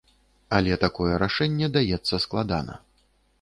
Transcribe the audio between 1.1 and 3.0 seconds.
рашэнне даецца складана.